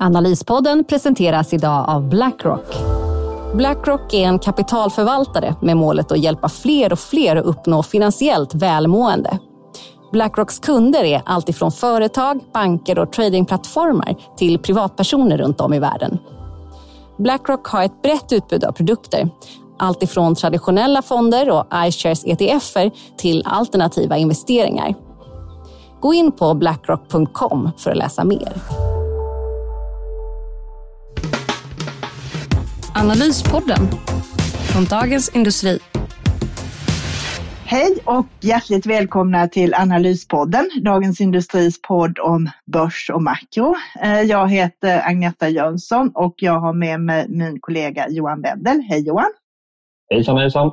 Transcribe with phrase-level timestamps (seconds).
[0.00, 2.76] Analyspodden presenteras idag av Blackrock.
[3.54, 9.38] Blackrock är en kapitalförvaltare med målet att hjälpa fler och fler att uppnå finansiellt välmående.
[10.12, 16.18] Blackrocks kunder är alltifrån företag, banker och tradingplattformar till privatpersoner runt om i världen.
[17.18, 19.30] Blackrock har ett brett utbud av produkter.
[19.78, 24.94] Alltifrån traditionella fonder och iShares ETFer till alternativa investeringar.
[26.00, 28.52] Gå in på blackrock.com för att läsa mer.
[32.94, 33.78] Analyspodden
[34.72, 35.78] från Dagens Industri.
[37.64, 43.74] Hej och hjärtligt välkomna till Analyspodden, Dagens Industris podd om börs och makro.
[44.02, 48.80] Eh, jag heter Agneta Jönsson och jag har med mig min kollega Johan Wendel.
[48.80, 49.30] Hej Johan!
[50.10, 50.70] Hejsan hejsan!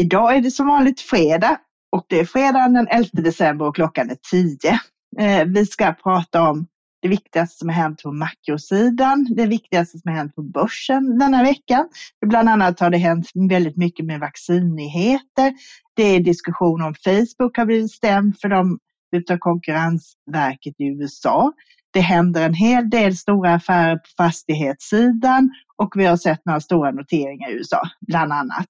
[0.00, 1.56] Idag är det som vanligt fredag
[1.96, 4.80] och det är fredagen den 11 december och klockan är 10.
[5.18, 6.66] Eh, vi ska prata om
[7.02, 11.42] det viktigaste som har hänt på makrosidan, det viktigaste som har hänt på börsen denna
[11.42, 11.88] vecka.
[12.26, 15.54] Bland annat har det hänt väldigt mycket med vaccinnyheter.
[15.94, 18.78] Det är diskussion om Facebook har blivit stämd för dem
[19.16, 21.52] utav Konkurrensverket i USA.
[21.90, 26.90] Det händer en hel del stora affärer på fastighetssidan och vi har sett några stora
[26.90, 28.68] noteringar i USA, bland annat.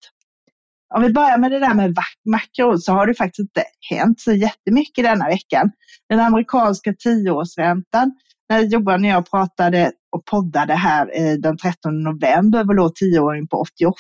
[0.95, 4.33] Om vi börjar med det där med makro så har det faktiskt inte hänt så
[4.33, 5.71] jättemycket denna veckan.
[6.09, 8.13] Den amerikanska tioårsräntan,
[8.49, 13.49] när Johan och jag pratade och poddade här eh, den 13 november var låg tioåringen
[13.49, 13.95] på 88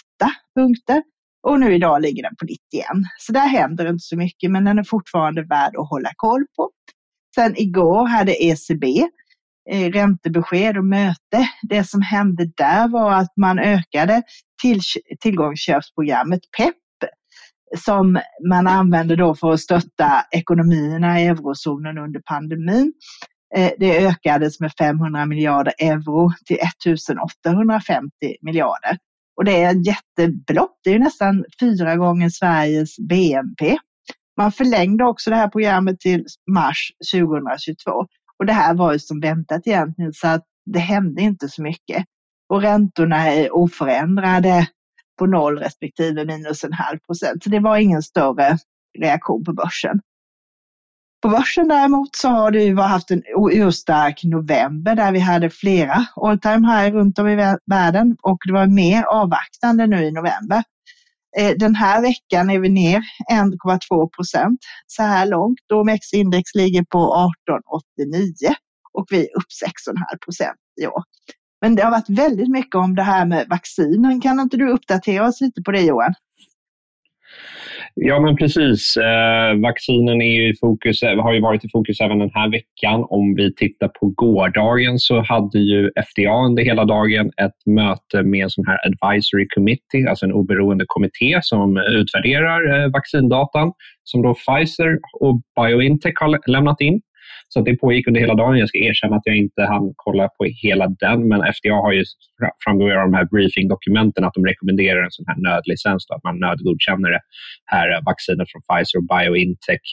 [0.56, 1.02] punkter
[1.42, 2.86] och nu idag ligger den på 91.
[3.18, 6.70] Så där händer inte så mycket men den är fortfarande värd att hålla koll på.
[7.34, 8.84] Sen igår hade ECB
[9.70, 11.48] Eh, räntebesked och möte.
[11.62, 14.22] Det som hände där var att man ökade
[14.62, 14.80] till,
[15.20, 16.74] tillgångsköpsprogrammet PEP
[17.76, 22.92] som man använde då för att stötta ekonomierna i eurozonen under pandemin.
[23.56, 28.10] Eh, det ökades med 500 miljarder euro till 1850
[28.42, 28.98] miljarder.
[29.36, 33.78] Och det är ett jättebelopp, det är nästan fyra gånger Sveriges BNP.
[34.36, 38.06] Man förlängde också det här programmet till mars 2022
[38.38, 42.04] och det här var ju som väntat egentligen så att det hände inte så mycket.
[42.48, 44.66] Och räntorna är oförändrade
[45.18, 47.42] på noll respektive minus en halv procent.
[47.44, 48.58] Så det var ingen större
[48.98, 50.00] reaktion på börsen.
[51.22, 53.22] På börsen däremot så har det ju haft en
[53.52, 58.52] urstark november där vi hade flera all time high runt om i världen och det
[58.52, 60.62] var mer avvaktande nu i november.
[61.36, 63.02] Eh, den här veckan är vi ner
[63.32, 65.60] 1,2 procent så här långt.
[65.72, 68.54] OMX-index ligger på 18,89
[68.92, 71.02] och vi är upp 6,5 procent i år.
[71.60, 74.20] Men det har varit väldigt mycket om det här med vaccinen.
[74.20, 76.14] Kan inte du uppdatera oss lite på det Johan?
[78.00, 78.96] Ja, men precis.
[78.96, 83.06] Eh, vaccinen är i fokus, eh, har ju varit i fokus även den här veckan.
[83.08, 88.42] Om vi tittar på gårdagen så hade ju FDA under hela dagen ett möte med
[88.42, 93.72] en sån här advisory committee, alltså en oberoende kommitté som utvärderar eh, vaccindatan
[94.04, 97.00] som då Pfizer och Biointech har lämnat in.
[97.48, 98.58] Så det pågick under hela dagen.
[98.58, 102.04] Jag ska erkänna att jag inte hann kolla på hela den, men FDA har ju
[102.64, 106.38] framgår av de här briefingdokumenten att de rekommenderar en sån här nödlicens, då, att man
[106.38, 107.20] nödgodkänner det
[107.64, 109.86] här eh, vaccinet från Pfizer och BioNTech.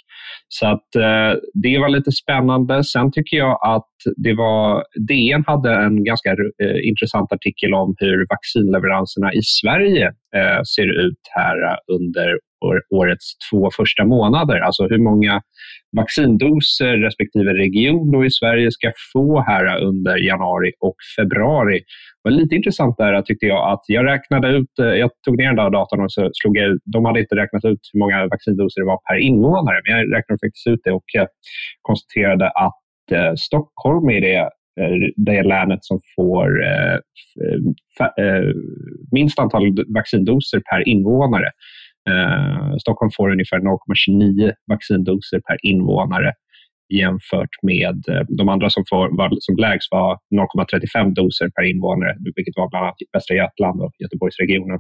[0.48, 2.84] Så att eh, det var lite spännande.
[2.84, 6.30] Sen tycker jag att det var, DN hade en ganska
[6.64, 12.30] eh, intressant artikel om hur vaccinleveranserna i Sverige eh, ser ut här eh, under
[12.90, 14.60] årets två första månader.
[14.60, 15.42] Alltså hur många
[15.98, 21.78] vaccindoser respektive region i Sverige ska få här under januari och februari.
[22.24, 25.48] Det var lite intressant där tyckte jag att jag räknade ut, eh, jag tog ner
[25.48, 28.28] den där datan och så slog jag ut, de hade inte räknat ut hur många
[28.28, 31.04] vaccindoser det var per invånare, men jag räknade faktiskt ut det och
[31.82, 34.38] konstaterade att eh, Stockholm är det
[34.82, 36.98] eh, det länet som får eh,
[38.26, 38.54] eh,
[39.12, 41.50] minst antal vaccindoser per invånare.
[42.10, 46.34] Eh, Stockholm får ungefär 0,29 vaccindoser per invånare
[46.94, 52.16] jämfört med eh, de andra som, får, var, som lägst var 0,35 doser per invånare,
[52.36, 54.80] vilket var bland annat Västra Götaland och Göteborgsregionen.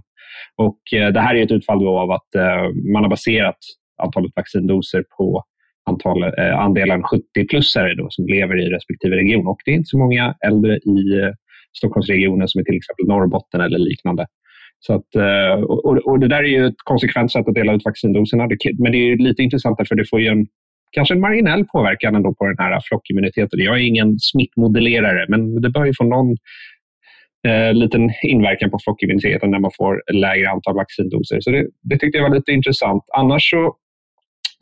[0.55, 2.63] Och, eh, det här är ett utfall av att eh,
[2.93, 3.57] man har baserat
[4.03, 5.43] antalet vaccindoser på
[5.89, 9.47] antal, eh, andelen 70-plussare som lever i respektive region.
[9.47, 11.31] Och det är inte så många äldre i eh,
[11.77, 14.25] Stockholmsregionen som i till exempel Norrbotten eller liknande.
[14.85, 17.85] Så att, eh, och, och, det där är ju ett konsekvent sätt att dela ut
[17.85, 18.47] vaccindoserna.
[18.79, 20.47] Men det är lite intressant för det får ju en,
[20.91, 23.59] kanske en marginell påverkan ändå på den här flockimmuniteten.
[23.59, 26.37] Jag är ingen smittmodellerare, men det bör ju få någon
[27.47, 31.39] eh, liten inverkan på flockimmuniteten när man får lägre antal vaccindoser.
[31.41, 33.03] Så det, det tyckte jag var lite intressant.
[33.17, 33.75] Annars så,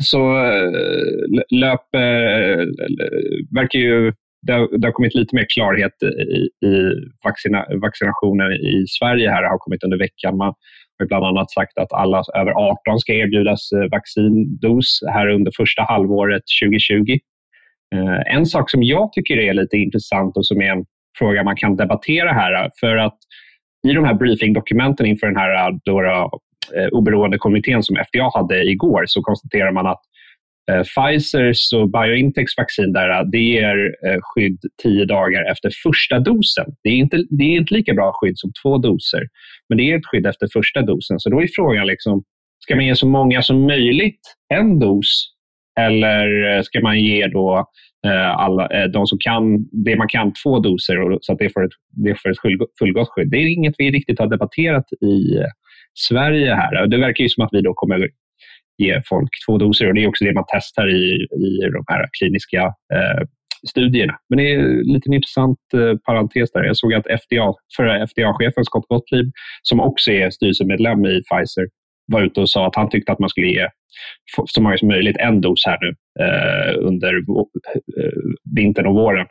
[0.04, 0.72] så eh,
[1.52, 2.10] löper,
[2.52, 2.66] eh,
[3.56, 4.14] verkar ju
[4.45, 6.74] det har, det har kommit lite mer klarhet i, i
[7.24, 10.38] vaccina, vaccinationen i Sverige här har kommit under veckan.
[10.38, 10.54] Man
[11.00, 15.81] har bland annat sagt att alla över 18 ska erbjudas eh, vaccindos här under första
[15.81, 17.18] halvåret 2020.
[17.95, 20.86] Eh, en sak som jag tycker är lite intressant och som är en
[21.18, 23.18] fråga man kan debattera här, för att
[23.88, 26.01] i de här briefingdokumenten inför den här eh, då,
[26.78, 30.01] eh, oberoende kommittén som FDA hade igår så konstaterar man att
[30.71, 36.19] Eh, Pfizers och Biontechs vaccin där, eh, det ger eh, skydd tio dagar efter första
[36.19, 36.65] dosen.
[36.83, 39.24] Det är, inte, det är inte lika bra skydd som två doser,
[39.69, 41.19] men det är ett skydd efter första dosen.
[41.19, 42.24] Så då är frågan, liksom,
[42.60, 44.21] ska man ge så många som möjligt
[44.54, 45.30] en dos
[45.80, 47.65] eller eh, ska man ge då
[48.36, 52.21] alla, de som kan det man kan två doser så att det får ett, det
[52.21, 52.38] får ett
[52.80, 53.31] fullgott skydd?
[53.31, 55.39] Det är inget vi riktigt har debatterat i
[55.94, 56.88] Sverige här.
[56.88, 58.10] Det verkar ju som att vi då kommer
[58.78, 62.10] ge folk två doser och det är också det man testar i, i de här
[62.20, 62.62] kliniska
[62.94, 63.24] eh,
[63.70, 64.16] studierna.
[64.30, 66.64] Men det är en liten intressant eh, parentes där.
[66.64, 69.31] Jag såg att FDA, förra FDA-chefen Scott Gottlieb,
[69.62, 71.66] som också är styrelsemedlem i Pfizer,
[72.12, 73.68] var ute och sa att han tyckte att man skulle ge
[74.46, 78.12] så många som möjligt en dos här nu eh, under eh,
[78.56, 79.28] vintern och våren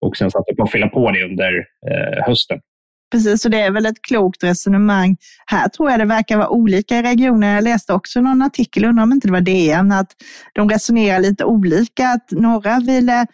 [0.00, 1.54] och sen satte på att fylla på det under
[1.90, 2.60] eh, hösten.
[3.12, 5.16] Precis, och det är väl ett klokt resonemang.
[5.46, 7.54] Här tror jag det verkar vara olika i regioner.
[7.54, 10.10] Jag läste också någon artikel, undrar om inte det var DN, att
[10.54, 12.08] de resonerar lite olika.
[12.08, 13.26] Att några ville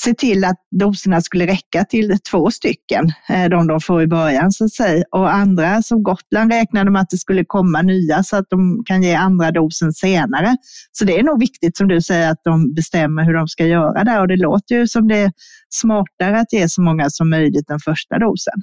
[0.00, 4.52] se till att doserna skulle räcka till två stycken, eh, de de får i början
[4.52, 5.04] så att säga.
[5.10, 9.02] Och andra, som Gotland, räknade med att det skulle komma nya så att de kan
[9.02, 10.56] ge andra dosen senare.
[10.92, 14.04] Så det är nog viktigt som du säger att de bestämmer hur de ska göra
[14.04, 15.32] där och det låter ju som det är
[15.68, 18.54] smartare att ge så många som möjligt den första dosen.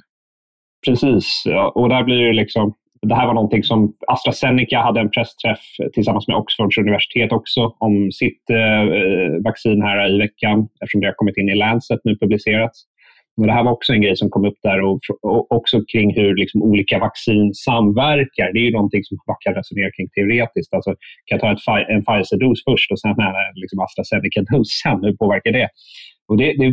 [0.86, 1.44] Precis,
[1.74, 2.74] och där blir det liksom
[3.06, 5.60] det här var någonting som AstraZeneca hade en pressträff
[5.92, 11.06] tillsammans med Oxfords universitet också om sitt eh, eh vaccin här i veckan eftersom det
[11.06, 12.86] har kommit in i Lancet nu publicerats.
[13.36, 16.14] Men det här var också en grej som kom upp där och, och också kring
[16.14, 18.52] hur liksom olika vaccin samverkar.
[18.52, 20.74] Det är ju någonting som man kan resonera kring teoretiskt.
[20.74, 20.90] Alltså,
[21.26, 24.98] kan jag ta ett, en Pfizer-dos först och sen en liksom AstraZeneca-dos sen?
[25.04, 25.68] Hur påverkar det?
[26.28, 26.68] Och det, det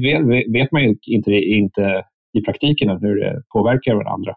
[0.59, 2.03] vet, man ju inte, inte
[2.37, 4.35] i praktiken hur det påverkar varandra.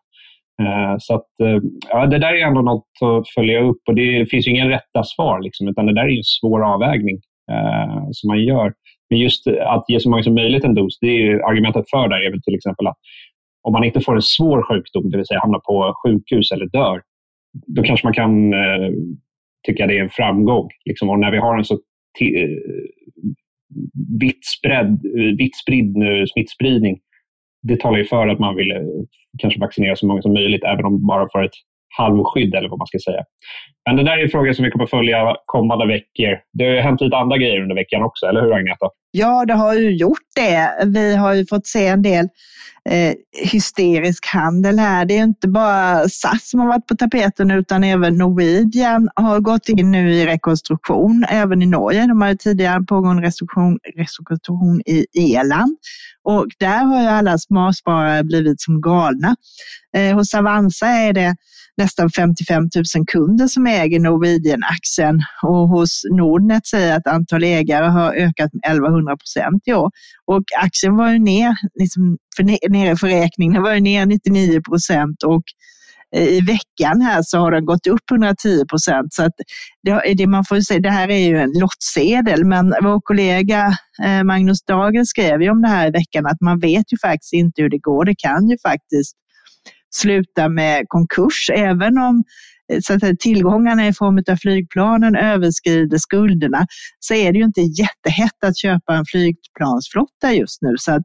[0.62, 4.30] Eh, så att, eh, ja, det där är ändå något att följa upp och det
[4.30, 7.16] finns ju inga rätta svar, liksom, utan det där är en svår avvägning
[7.52, 8.72] eh, som man gör.
[9.10, 12.26] Men just att ge så många som möjligt en dos, det är argumentet för det
[12.26, 12.96] är väl till exempel att
[13.62, 17.02] om man inte får en svår sjukdom, det vill säga hamnar på sjukhus eller dör,
[17.66, 18.90] då kanske man kan eh,
[19.66, 20.68] tycka det är en framgång.
[20.84, 21.10] Liksom.
[21.10, 21.74] Och när vi har en så
[22.20, 22.48] eh,
[24.20, 25.02] vitt, spridd,
[25.38, 25.96] vitt spridd
[26.32, 27.00] smittspridning
[27.62, 28.82] det talar ju för att man vill eh,
[29.38, 31.54] kanske vaccinera så många som möjligt, även om bara för ett
[31.98, 33.24] halvskydd eller vad man ska säga.
[33.87, 36.38] Men det där är en fråga som vi kommer följa kommande veckor.
[36.52, 38.87] Det har ju hänt lite andra grejer under veckan också, eller hur Agneta?
[39.11, 40.70] Ja, det har ju gjort det.
[40.87, 42.29] Vi har ju fått se en del
[42.90, 43.14] eh,
[43.52, 45.05] hysterisk handel här.
[45.05, 49.69] Det är inte bara SAS som har varit på tapeten utan även Norwegian har gått
[49.69, 52.06] in nu i rekonstruktion, även i Norge.
[52.06, 55.77] De har ju tidigare pågående rekonstruktion, rekonstruktion i Irland
[56.24, 59.36] och där har ju alla småsparare blivit som galna.
[59.96, 61.36] Eh, hos Avanza är det
[61.77, 62.62] nästan 55
[62.96, 68.64] 000 kunder som äger Norwegian-aktien och hos Nordnet säger att antal ägare har ökat med
[68.64, 69.91] 1100 procent i år.
[70.26, 74.60] Och aktien var ju ner, liksom för, nere för räkningen den var ju ner 99
[74.60, 75.43] procent och
[76.17, 79.14] eh, i veckan här så har den gått upp 110 procent.
[79.14, 79.32] Så att
[79.82, 83.72] det, det, man får säga, det här är ju en lottsedel, men vår kollega
[84.05, 87.32] eh, Magnus Dagen skrev ju om det här i veckan att man vet ju faktiskt
[87.32, 88.05] inte hur det går.
[88.05, 89.17] Det kan ju faktiskt
[89.94, 92.24] sluta med konkurs, även om
[92.81, 96.67] så att tillgångarna i form av flygplanen överskrider skulderna,
[97.00, 100.74] så är det ju inte jättehett att köpa en flygplansflotta just nu.
[100.79, 101.02] Så att,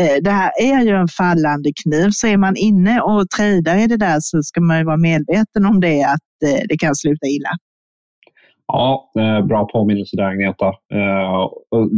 [0.00, 2.10] eh, det här är ju en fallande kniv.
[2.10, 5.66] Så är man inne och tradar i det där så ska man ju vara medveten
[5.66, 7.50] om det, att eh, det kan sluta illa.
[8.72, 10.66] Ja, eh, bra påminnelse där Agneta.
[10.66, 11.48] Eh,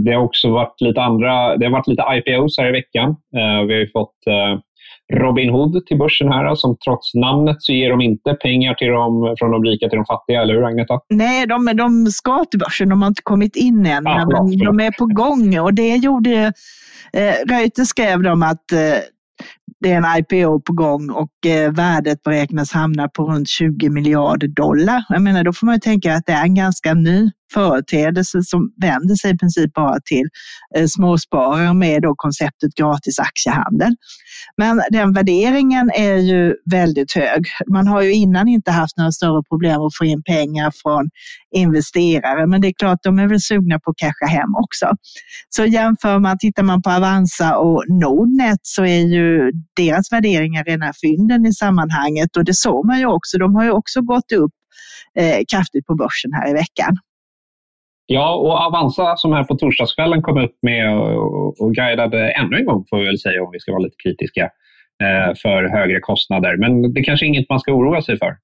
[0.04, 3.10] det har också varit lite andra, det har varit lite IPOs här i veckan.
[3.10, 4.16] Eh, vi har fått
[5.12, 9.34] Robin Hood till börsen här, som trots namnet så ger de inte pengar till dem,
[9.38, 11.00] från de rika till de fattiga, eller hur Agneta?
[11.10, 14.80] Nej, de, de ska till börsen, de har inte kommit in än, ah, men de
[14.80, 16.52] är på gång och det gjorde
[17.12, 18.78] eh, Reuters skrev de att eh,
[19.80, 24.48] det är en IPO på gång och eh, värdet beräknas hamna på runt 20 miljarder
[24.48, 25.04] dollar.
[25.08, 28.72] Jag menar, då får man ju tänka att det är en ganska ny företeelse som
[28.82, 30.26] vänder sig i princip bara till
[30.76, 33.94] eh, småsparare med då konceptet gratis aktiehandel.
[34.56, 37.46] Men den värderingen är ju väldigt hög.
[37.72, 41.10] Man har ju innan inte haft några större problem att få in pengar från
[41.54, 44.86] investerare, men det är klart, de är väl sugna på att casha hem också.
[45.48, 50.92] Så jämför man, tittar man på Avanza och Nordnet så är ju deras värderingar rena
[51.02, 53.38] fynden i sammanhanget och det såg man ju också.
[53.38, 54.52] De har ju också gått upp
[55.18, 56.96] eh, kraftigt på börsen här i veckan.
[58.06, 62.66] Ja, och Avanza som här på torsdagskvällen kom upp med och, och guidade ännu en
[62.66, 64.44] gång, får vi väl säga om vi ska vara lite kritiska,
[65.02, 66.56] eh, för högre kostnader.
[66.56, 68.36] Men det är kanske är inget man ska oroa sig för.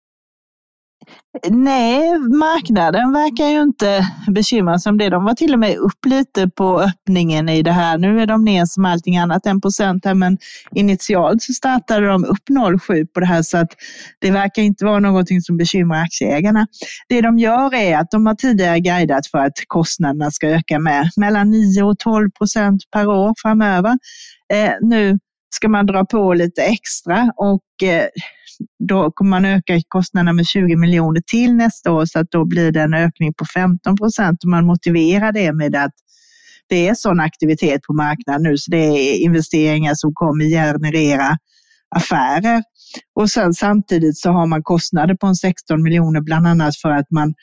[1.45, 5.09] Nej, marknaden verkar ju inte bekymra sig om det.
[5.09, 7.99] De var till och med upp lite på öppningen i det här.
[7.99, 10.39] Nu är de ner som allting annat, en procent här, men
[10.75, 13.73] initialt så startade de upp 0,7 på det här så att
[14.19, 16.67] det verkar inte vara någonting som bekymrar aktieägarna.
[17.09, 21.11] Det de gör är att de har tidigare guidat för att kostnaderna ska öka med
[21.17, 23.99] mellan 9 och 12 procent per år framöver.
[24.53, 25.19] Eh, nu
[25.55, 28.07] ska man dra på lite extra och eh,
[28.89, 32.73] då kommer man öka kostnaderna med 20 miljoner till nästa år så att då blir
[32.73, 35.93] det en ökning på 15 procent och man motiverar det med att
[36.69, 41.37] det är sån aktivitet på marknaden nu så det är investeringar som kommer generera
[41.97, 42.63] affärer.
[43.15, 47.11] Och sen samtidigt så har man kostnader på en 16 miljoner bland annat för att
[47.11, 47.35] man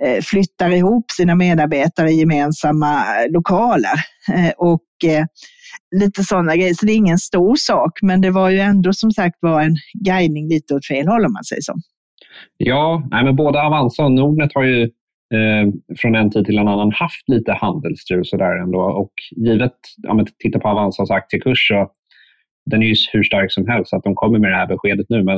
[0.00, 3.94] Eh, flyttar ihop sina medarbetare i gemensamma eh, lokaler.
[4.34, 4.80] Eh, och
[6.00, 6.74] lite sådana grejer.
[6.74, 9.76] Så det är ingen stor sak, men det var ju ändå som sagt var en
[10.04, 11.74] guidning lite åt fel håll om man säger så.
[12.56, 14.82] Ja, nej, men både Avanza och Nordnet har ju
[15.34, 15.66] eh,
[15.98, 18.80] från en tid till en annan haft lite handelsstrul sådär ändå.
[18.80, 19.76] Och givet,
[20.08, 21.90] om man tittar på Avanzas aktiekurs så
[22.70, 25.22] den är ju hur stark som helst att de kommer med det här beskedet nu.
[25.22, 25.36] Men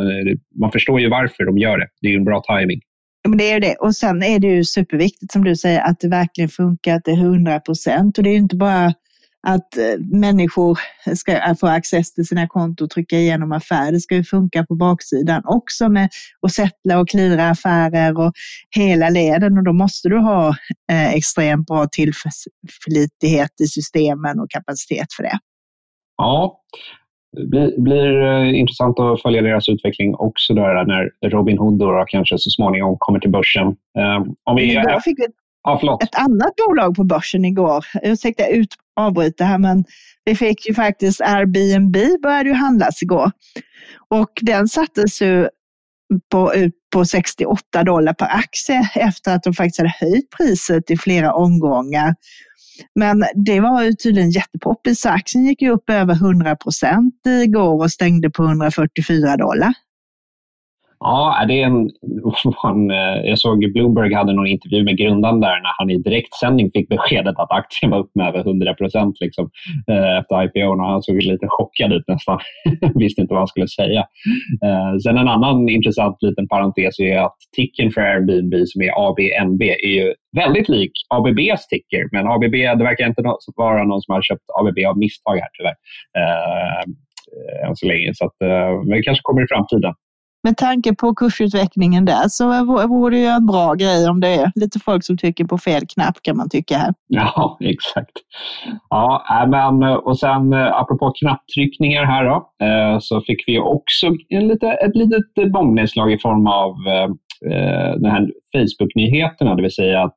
[0.61, 1.89] man förstår ju varför de gör det.
[2.01, 2.81] Det är ju en bra timing.
[3.28, 3.75] Men det är det.
[3.75, 7.11] Och sen är det ju superviktigt som du säger att det verkligen funkar, att det
[7.11, 8.18] är 100 procent.
[8.18, 8.95] Och det är ju inte bara
[9.47, 10.78] att eh, människor
[11.14, 13.92] ska eh, få access till sina konton och trycka igenom affärer.
[13.92, 16.09] Det ska ju funka på baksidan också med
[16.42, 18.33] att sätta och klira affärer och
[18.71, 20.49] hela leden och då måste du ha
[20.90, 25.38] eh, extremt bra tillförlitlighet i systemen och kapacitet för det.
[26.16, 27.06] Ja, det
[27.37, 32.38] blir, blir eh, intressant att följa deras utveckling också där när Robin Hood då kanske
[32.38, 33.66] så småningom kommer till börsen.
[34.45, 35.26] om vi, Idag fick vi
[35.66, 37.85] Ja, ett annat bolag på börsen igår.
[38.02, 39.85] Ursäkta, ut, avbryta här, men
[40.25, 43.31] vi fick ju faktiskt Airbnb började ju handlas igår.
[44.09, 45.49] Och den sattes ju
[46.33, 50.97] på, ut på 68 dollar per aktie efter att de faktiskt hade höjt priset i
[50.97, 52.14] flera omgångar.
[52.95, 57.83] Men det var ju tydligen jättepoppis, så aktien gick ju upp över 100 procent igår
[57.83, 59.75] och stängde på 144 dollar.
[60.99, 61.81] Ja, det är en,
[62.65, 66.71] en, eh, jag såg Bloomberg hade någon intervju med grundaren där när han i direktsändning
[66.71, 69.50] fick beskedet att aktien var upp med över 100 procent liksom,
[69.91, 70.69] eh, efter IPO.
[70.69, 72.38] Och han såg lite chockad ut nästan.
[72.95, 74.00] Visste inte vad han skulle säga.
[74.65, 79.62] Eh, sen en annan intressant liten parentes är att ticken för Airbnb som är ABNB
[79.62, 82.09] är ju väldigt lik ABBs ticker.
[82.12, 83.23] Men ABB, det verkar inte
[83.57, 85.76] vara någon som har köpt ABB av misstag här tyvärr.
[87.67, 88.11] Än så länge.
[88.15, 88.37] Så att,
[88.87, 89.95] men det kanske kommer i framtiden
[90.47, 94.53] med tanke på kursutvecklingen där så vore det ju en bra grej om det är
[94.55, 96.95] lite folk som trycker på fel knapp kan man tycka här.
[97.09, 98.17] Ja, exakt.
[98.91, 102.37] Ja, äh, men och sen eh, apropå knapptryckningar här då,
[102.67, 107.11] eh, så fick vi också en lite, ett litet bombnedslag i form av eh,
[108.03, 110.17] den här Facebook-nyheterna, det vill säga att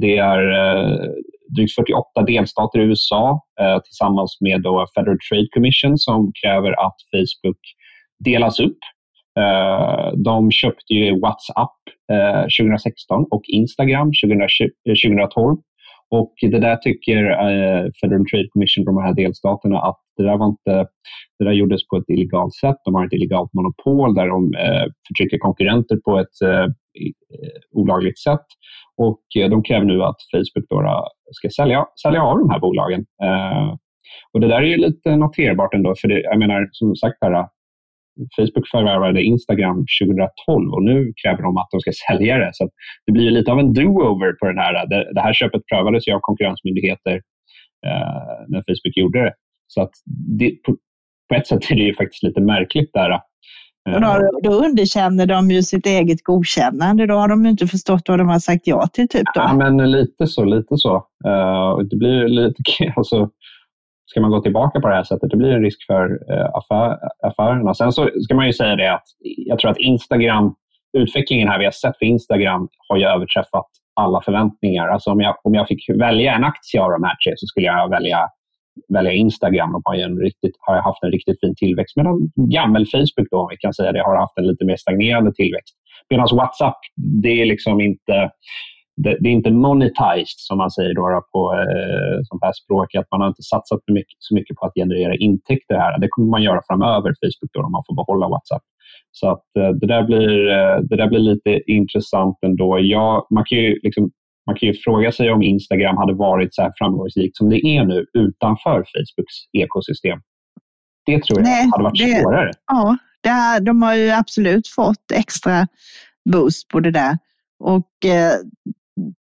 [0.00, 0.40] det är
[1.56, 3.40] drygt 48 delstater i USA
[3.84, 7.60] tillsammans med då Federal Trade Commission som kräver att Facebook
[8.24, 8.78] delas upp
[9.40, 11.78] Eh, de köpte ju WhatsApp
[12.12, 15.52] eh, 2016 och Instagram 2012.
[15.52, 15.58] Eh,
[16.10, 17.16] och det där tycker
[18.00, 20.86] Federal Trade Commission, de här delstaterna, att det där, var inte,
[21.38, 22.76] det där gjordes på ett illegalt sätt.
[22.84, 24.52] De har ett illegalt monopol där de
[25.08, 26.36] förtrycker konkurrenter på ett
[27.72, 28.46] olagligt sätt.
[28.96, 33.04] Och de kräver nu att Facebook då ska sälja, sälja av de här bolagen.
[34.32, 37.46] och det där är ju lite noterbart ändå, för det, jag menar som sagt här,
[38.36, 42.50] Facebook förvärvade Instagram 2012 och nu kräver de att de ska sälja det.
[42.52, 42.68] Så
[43.06, 44.86] det blir lite av en do-over på den här.
[45.14, 47.14] Det, här köpet prövades av konkurrensmyndigheter
[47.86, 49.34] eh, när Facebook gjorde det.
[49.66, 49.90] Så att
[50.38, 50.76] det, på,
[51.28, 53.10] på, ett sätt är det ju faktiskt lite märkligt där.
[53.10, 54.00] Eh.
[54.00, 57.06] Då, då underkänner de ju sitt eget godkännande.
[57.06, 59.08] Då har de inte förstått vad de har sagt ja till.
[59.08, 59.40] Typ då.
[59.40, 60.44] Ja, men lite så.
[60.44, 60.96] lite så.
[61.26, 62.62] Uh, det blir lite,
[62.96, 63.30] alltså,
[64.06, 66.98] ska man gå tillbaka på det här sättet, det blir en risk för eh, affär,
[67.22, 67.74] affärerna.
[67.74, 70.54] Sen så ska man ju säga det att jag tror att Instagram,
[70.98, 73.66] utvecklingen här vi har sett för Instagram har ju överträffat
[74.00, 74.88] alla förväntningar.
[74.88, 77.66] Alltså om jag, om jag fick välja en aktie av de här tre så skulle
[77.66, 78.18] jag välja,
[78.88, 79.72] välja Instagram.
[79.72, 81.96] De har, ju en riktigt, har haft en riktigt fin tillväxt.
[81.96, 85.32] Medan gammel Facebook, då, om vi kan säga det, har haft en lite mer stagnerande
[85.34, 85.74] tillväxt.
[86.10, 86.78] Medan WhatsApp,
[87.22, 88.30] det är liksom inte
[88.96, 93.10] det, det, är inte monetized som man säger då, på eh, sånt här språk, att
[93.10, 95.98] man har inte satsat så mycket, så mycket på att generera intäkter här.
[95.98, 98.62] Det kommer man göra framöver, Facebook, då, om man får behålla WhatsApp.
[99.10, 102.78] Så att, eh, det, där blir, eh, det där blir lite intressant ändå.
[102.80, 104.10] Ja, man, kan ju liksom,
[104.46, 107.84] man kan ju fråga sig om Instagram hade varit så här framgångsrikt som det är
[107.84, 110.18] nu utanför Facebooks ekosystem.
[111.06, 112.50] Det tror jag Nej, hade varit det, svårare.
[112.66, 115.66] Ja, det, de har ju absolut fått extra
[116.32, 117.18] boost på det där.
[117.58, 118.32] Och eh,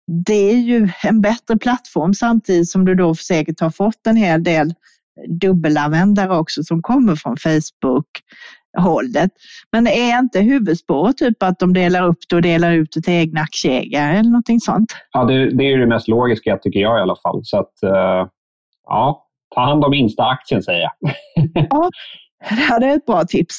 [0.09, 4.45] det är ju en bättre plattform samtidigt som du då säkert har fått en hel
[4.45, 4.75] del
[5.41, 9.31] dubbelanvändare också som kommer från Facebook-hållet.
[9.73, 13.15] Men är inte huvudspåret typ att de delar upp det och delar ut det till
[13.15, 14.93] egna aktieägare eller någonting sånt?
[15.13, 17.41] Ja, det, det är det mest logiska tycker jag i alla fall.
[17.43, 18.29] Så att, uh,
[18.87, 20.93] ja, ta hand om Insta-aktien säger jag.
[21.71, 21.91] ja,
[22.81, 23.59] det är ett bra tips.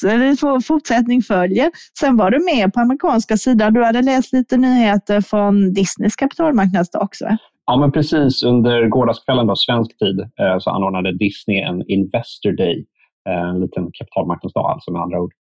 [0.66, 1.70] Fortsättning följer.
[1.98, 3.74] Sen var du med på amerikanska sidan.
[3.74, 7.24] Du hade läst lite nyheter från Disneys kapitalmarknadsdag också?
[7.66, 8.42] Ja, men precis.
[8.42, 12.86] Under gårdagskvällen, då, svensk tid, eh, så anordnade Disney en Investor Day.
[13.28, 15.32] Eh, en liten kapitalmarknadsdag alltså med andra ord.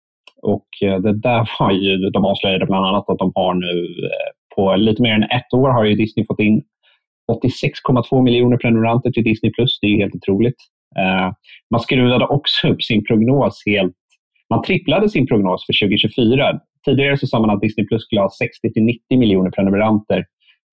[0.42, 3.88] Och eh, det där var ju, de avslöjade bland annat att de har nu
[4.56, 6.64] på lite mer än ett år har ju Disney fått in
[7.32, 9.52] 86,2 miljoner prenumeranter till Disney+.
[9.82, 10.56] Det är helt otroligt.
[10.98, 11.32] Eh,
[11.72, 13.96] man skruvade också upp sin prognos helt.
[14.50, 16.60] Man tripplade sin prognos för 2024.
[16.86, 18.30] Tidigare så sa man att Disney Plus skulle ha
[18.76, 20.26] 60-90 miljoner prenumeranter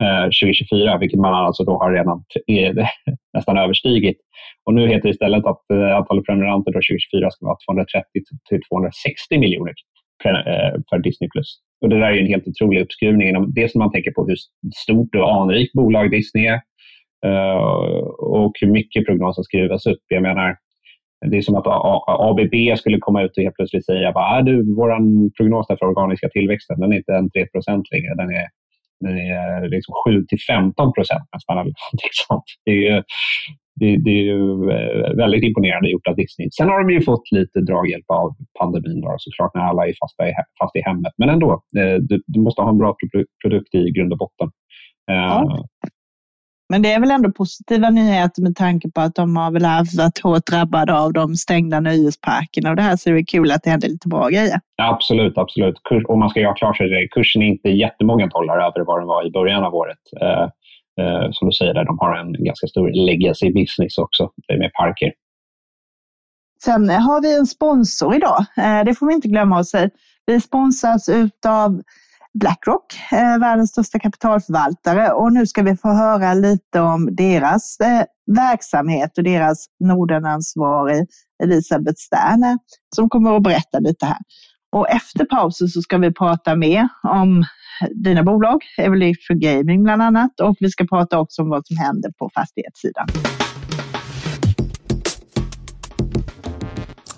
[0.02, 2.25] eh, 2024, vilket man alltså då har redan
[3.35, 4.16] nästan överstigit.
[4.64, 8.04] Och nu heter det istället att eh, antalet prenumeranter då 2024 ska vara 230
[8.49, 9.75] till 260 miljoner
[10.25, 11.28] eh, för Disney+.
[11.32, 11.60] Plus.
[11.80, 13.52] Och det där är en helt otrolig uppskruvning.
[13.54, 14.36] Dels när man tänker på hur
[14.76, 16.60] stort och anrikt bolag Disney är,
[17.26, 20.02] Eh, och hur mycket prognosen skruvas upp.
[20.09, 20.57] Jag menar,
[21.31, 21.67] det är som att
[22.07, 24.91] ABB skulle komma ut och helt plötsligt säga att äh, du, vår
[25.37, 27.47] prognos för organiska tillväxten den är inte en 3
[27.93, 28.15] längre.
[28.17, 28.47] Den är,
[29.00, 31.29] den är liksom 7 till 15 procent.
[32.05, 33.02] Liksom, det är, ju,
[33.81, 36.49] det, det, är ju eh, väldigt imponerande gjort av Disney.
[36.50, 40.29] Sen har de ju fått lite draghjälp av pandemin då, såklart när alla är fasta
[40.29, 41.13] i, fast i hemmet.
[41.19, 42.97] Men ändå, eh, du, du måste ha en bra
[43.43, 44.50] produkt i grund och botten.
[45.07, 45.67] Ja.
[46.69, 49.63] Men det är väl ändå positiva nyheter med tanke på att de har väl
[49.97, 53.63] varit hårt drabbade av de stängda nöjesparkerna och det här så det är kul att
[53.63, 54.61] det händer lite bra grejer.
[54.83, 55.76] absolut, absolut.
[56.09, 59.07] Och man ska göra klart sig det, kursen är inte jättemånga dollar över vad den
[59.07, 59.99] var i början av året.
[60.21, 60.49] Eh,
[61.05, 65.13] eh, som du säger, där, de har en ganska stor legacy business också med parker.
[66.65, 68.45] Sen har vi en sponsor idag.
[68.57, 69.91] Eh, det får vi inte glömma att säga.
[70.26, 71.83] Vi sponsras utav
[72.40, 78.04] Blackrock, eh, världens största kapitalförvaltare och nu ska vi få höra lite om deras eh,
[78.36, 81.06] verksamhet och deras Nordenansvarig
[81.42, 82.58] Elisabeth Sterner
[82.96, 84.18] som kommer att berätta lite här.
[84.72, 87.44] Och efter pausen så ska vi prata mer om
[88.04, 92.10] dina bolag, Evolution Gaming bland annat och vi ska prata också om vad som händer
[92.18, 93.06] på fastighetssidan.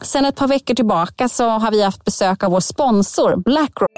[0.00, 3.90] Sen ett par veckor tillbaka så har vi haft besök av vår sponsor Blackrock.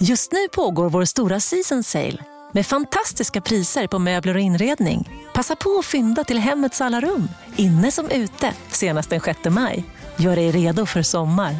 [0.00, 2.18] Just nu pågår vår stora season sale
[2.52, 5.08] med fantastiska priser på möbler och inredning.
[5.34, 9.84] Passa på att fynda till hemmets alla rum, inne som ute, senast den 6 maj.
[10.16, 11.56] Gör dig redo för sommar.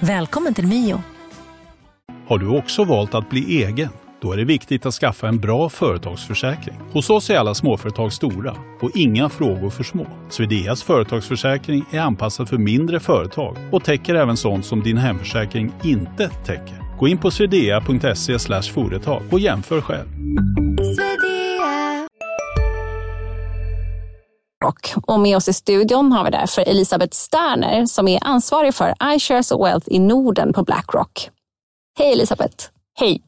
[0.00, 1.02] Välkommen till Mio.
[2.28, 3.88] Har du också valt att bli egen?
[4.20, 6.76] Då är det viktigt att skaffa en bra företagsförsäkring.
[6.92, 10.06] Hos oss är alla småföretag stora och inga frågor för små.
[10.30, 16.28] Swedeas företagsförsäkring är anpassad för mindre företag och täcker även sånt som din hemförsäkring inte
[16.28, 16.83] täcker.
[17.04, 20.08] Gå in på swedea.se företag och jämför själv.
[25.06, 29.52] Och med oss i studion har vi därför Elisabeth Sterner som är ansvarig för iShares
[29.52, 31.30] Wealth i Norden på Blackrock.
[31.98, 32.66] Hej Elisabeth!
[32.98, 33.22] Hej!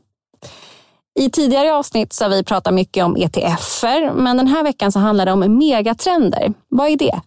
[1.20, 4.98] I tidigare avsnitt så har vi pratat mycket om ETFer, men den här veckan så
[4.98, 6.52] handlar det om megatrender.
[6.68, 7.20] Vad är det?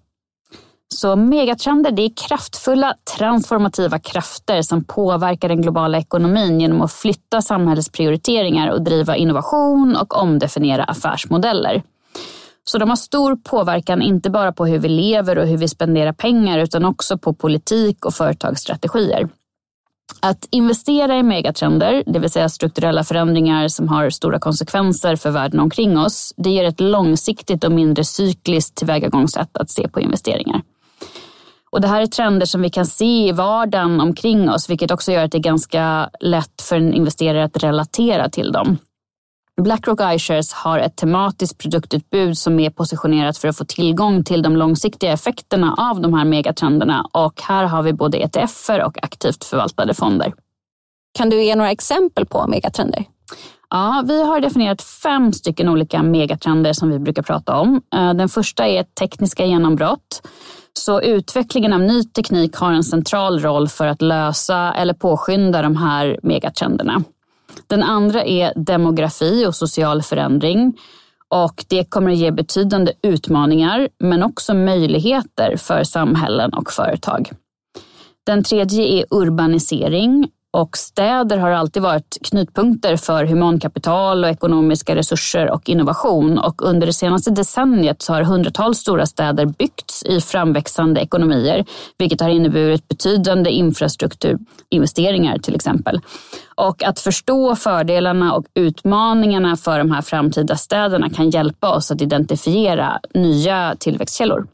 [0.95, 7.41] Så megatrender det är kraftfulla transformativa krafter som påverkar den globala ekonomin genom att flytta
[7.41, 11.83] samhällets prioriteringar och driva innovation och omdefiniera affärsmodeller.
[12.63, 16.13] Så de har stor påverkan inte bara på hur vi lever och hur vi spenderar
[16.13, 19.29] pengar utan också på politik och företagsstrategier.
[20.21, 25.59] Att investera i megatrender, det vill säga strukturella förändringar som har stora konsekvenser för världen
[25.59, 30.61] omkring oss, det ger ett långsiktigt och mindre cykliskt tillvägagångssätt att se på investeringar.
[31.69, 35.11] Och det här är trender som vi kan se i vardagen omkring oss, vilket också
[35.11, 38.77] gör att det är ganska lätt för en investerare att relatera till dem.
[39.61, 44.55] Blackrock iShares har ett tematiskt produktutbud som är positionerat för att få tillgång till de
[44.55, 49.93] långsiktiga effekterna av de här megatrenderna och här har vi både ETFer och aktivt förvaltade
[49.93, 50.33] fonder.
[51.17, 53.05] Kan du ge några exempel på megatrender?
[53.69, 57.81] Ja, vi har definierat fem stycken olika megatrender som vi brukar prata om.
[57.95, 60.27] Eh, den första är tekniska genombrott.
[60.73, 65.75] Så utvecklingen av ny teknik har en central roll för att lösa eller påskynda de
[65.75, 67.03] här megatrenderna.
[67.67, 70.77] Den andra är demografi och social förändring.
[71.27, 77.31] Och det kommer att ge betydande utmaningar men också möjligheter för samhällen och företag.
[78.25, 85.51] Den tredje är urbanisering och städer har alltid varit knutpunkter för humankapital och ekonomiska resurser
[85.51, 86.39] och innovation.
[86.39, 91.65] Och under det senaste decenniet så har hundratals stora städer byggts i framväxande ekonomier,
[91.97, 95.99] vilket har inneburit betydande infrastrukturinvesteringar till exempel.
[96.55, 102.01] Och att förstå fördelarna och utmaningarna för de här framtida städerna kan hjälpa oss att
[102.01, 104.47] identifiera nya tillväxtkällor.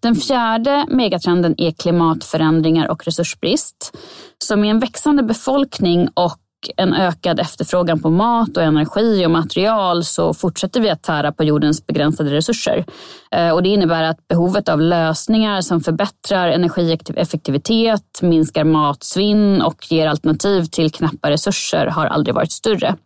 [0.00, 3.96] Den fjärde megatrenden är klimatförändringar och resursbrist.
[4.38, 6.38] Så med en växande befolkning och
[6.76, 11.44] en ökad efterfrågan på mat och energi och material så fortsätter vi att tära på
[11.44, 12.84] jordens begränsade resurser.
[13.30, 20.06] Eh, och det innebär att behovet av lösningar som förbättrar energieffektivitet, minskar matsvinn och ger
[20.06, 22.96] alternativ till knappa resurser har aldrig varit större.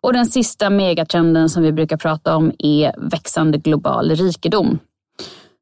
[0.00, 4.78] Och den sista megatrenden som vi brukar prata om är växande global rikedom.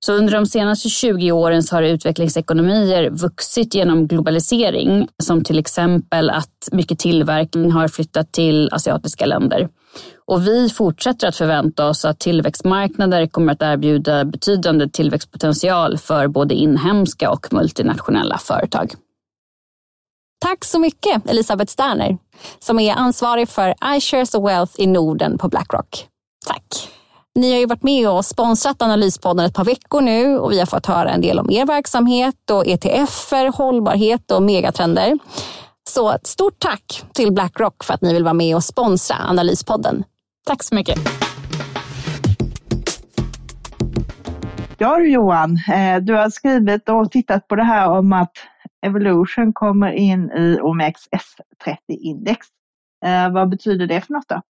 [0.04, 6.30] Så under de senaste 20 åren så har utvecklingsekonomier vuxit genom globalisering, som till exempel
[6.30, 9.68] att mycket tillverkning har flyttat till asiatiska länder.
[10.26, 16.54] Och vi fortsätter att förvänta oss att tillväxtmarknader kommer att erbjuda betydande tillväxtpotential för både
[16.54, 18.94] inhemska och multinationella företag.
[20.40, 22.18] Tack så mycket Elisabeth Sterner
[22.59, 26.09] som är ansvarig för iShares Wealth i Norden på Blackrock.
[26.46, 26.95] Tack!
[27.37, 30.66] Ni har ju varit med och sponsrat Analyspodden ett par veckor nu och vi har
[30.66, 35.18] fått höra en del om er verksamhet och ETFer, hållbarhet och megatrender.
[35.88, 40.05] Så stort tack till Blackrock för att ni vill vara med och sponsra Analyspodden.
[40.46, 40.99] Tack så mycket.
[44.79, 48.33] Ja Johan, eh, du har skrivit och tittat på det här om att
[48.87, 52.37] Evolution kommer in i OMXS30-index.
[53.05, 54.42] Eh, vad betyder det för något då?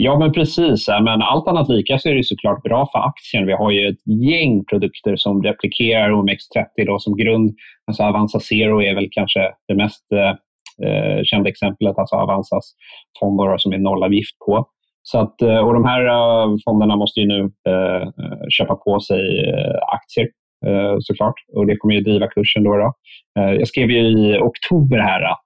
[0.00, 0.88] Ja, men precis.
[0.88, 3.46] Men allt annat lika så är det såklart bra för aktien.
[3.46, 7.54] Vi har ju ett gäng produkter som replikerar OMX30 då som grund.
[7.86, 12.72] Alltså Avanza Zero är väl kanske det mest eh, kända exemplet, alltså Avanzas
[13.20, 14.66] fonder som är nollavgift på.
[15.02, 18.08] Så att, eh, och de här eh, fonderna måste ju nu eh,
[18.50, 20.28] köpa på sig eh, aktier
[20.66, 22.64] eh, såklart och det kommer ju driva kursen.
[22.64, 22.92] Då, då.
[23.34, 25.44] jag skrev ju i oktober här att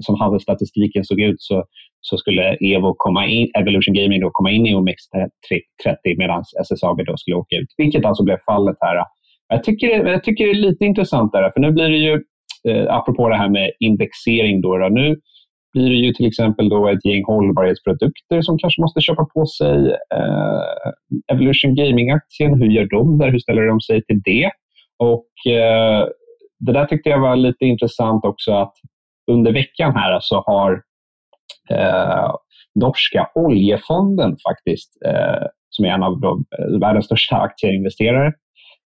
[0.00, 1.64] som handelsstatistiken såg ut så
[2.06, 7.16] så skulle Evo komma in, Evolution Gaming då komma in i OMX30 medan SSAB då
[7.16, 9.04] skulle åka ut, vilket alltså blev fallet här.
[9.48, 12.22] Jag tycker, jag tycker det är lite intressant där, för nu blir det ju,
[12.68, 15.16] eh, apropå det här med indexering, då, då, nu
[15.72, 19.90] blir det ju till exempel då ett gäng hållbarhetsprodukter som kanske måste köpa på sig
[20.14, 22.54] eh, Evolution Gaming-aktien.
[22.54, 23.30] Hur gör de där?
[23.30, 24.50] Hur ställer de sig till det?
[24.98, 26.06] Och eh,
[26.58, 28.72] Det där tyckte jag var lite intressant också att
[29.30, 30.82] under veckan här så har
[31.70, 32.34] eh,
[32.74, 38.32] norska oljefonden faktiskt, eh, som är en av de, eh, världens största aktieinvesterare.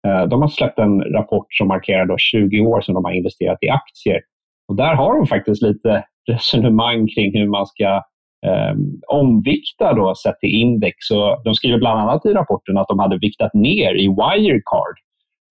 [0.06, 3.58] Eh, de har släppt en rapport som markerar då 20 år som de har investerat
[3.60, 4.20] i aktier.
[4.68, 8.02] Och där har de faktiskt lite resonemang kring hur man ska
[8.46, 8.74] eh,
[9.08, 11.10] omvikta då sett till index.
[11.10, 14.96] Och de skriver bland annat i rapporten att de hade viktat ner i Wirecard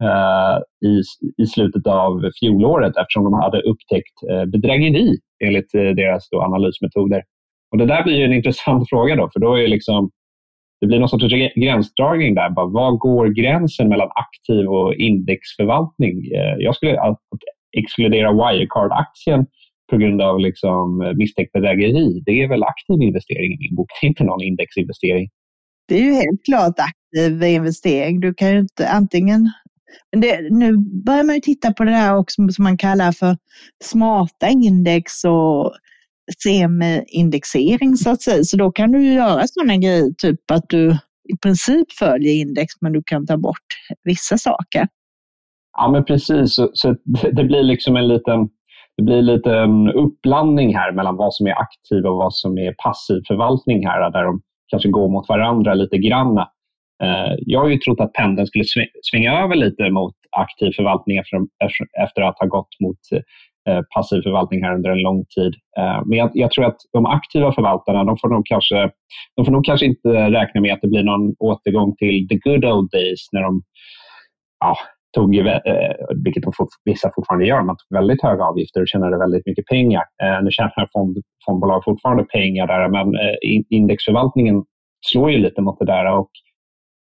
[0.03, 1.01] Eh, i,
[1.43, 7.23] i slutet av fjolåret eftersom de hade upptäckt eh, bedrägeri enligt eh, deras då analysmetoder.
[7.71, 10.09] Och det där blir en intressant fråga då, för då är liksom,
[10.81, 12.49] det blir någon sorts gränsdragning där.
[12.49, 16.31] Bara, var går gränsen mellan aktiv och indexförvaltning?
[16.35, 17.19] Eh, jag skulle att
[17.77, 19.45] exkludera Wirecard-aktien
[19.89, 23.89] på grund av liksom eh, misstänkt bedrägeri, det är väl aktiv investering i min bok,
[24.01, 25.29] inte någon indexinvestering.
[25.87, 28.19] Det är ju helt klart aktiv investering.
[28.19, 29.49] Du kan ju inte antingen
[30.11, 33.37] det, nu börjar man ju titta på det här också som man kallar för
[33.83, 35.73] smarta index och
[36.43, 38.43] semi-indexering så att säga.
[38.43, 40.91] Så då kan du göra sådana grejer, typ att du
[41.33, 43.67] i princip följer index men du kan ta bort
[44.03, 44.87] vissa saker.
[45.77, 46.95] Ja men precis, så, så
[47.31, 48.49] det blir liksom en liten
[48.97, 52.75] det blir lite en uppblandning här mellan vad som är aktiv och vad som är
[52.83, 56.45] passiv förvaltning här, där de kanske går mot varandra lite grann.
[57.03, 58.63] Eh, jag har ju trott att pendeln skulle
[59.11, 61.17] svänga över lite mot aktiv förvaltning
[62.03, 62.99] efter att ha gått mot
[63.67, 65.53] eh, passiv förvaltning här under en lång tid.
[65.77, 68.89] Eh, men jag, jag, tror att de aktiva förvaltarna de får, nog kanske,
[69.35, 72.65] de får nog kanske inte räkna med att det blir någon återgång till the good
[72.65, 73.61] old days när de
[74.59, 74.75] ja,
[75.15, 75.35] tog,
[76.23, 76.53] vilket de
[76.85, 80.03] vissa fortfarande gör, man tog väldigt höga avgifter och tjänade väldigt mycket pengar.
[80.43, 83.13] Nu tjänar fond, fondbolag fortfarande pengar där, men
[83.69, 84.63] indexförvaltningen
[85.05, 86.17] slår ju lite mot det där.
[86.17, 86.29] Och